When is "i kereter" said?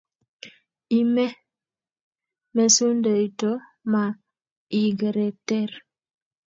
4.79-5.69